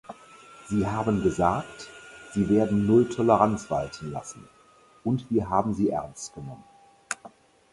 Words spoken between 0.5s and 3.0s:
Sie haben gesagt, sie werden